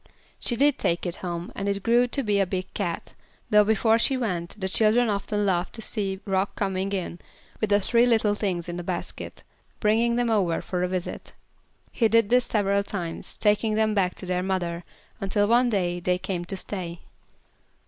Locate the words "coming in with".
6.55-7.69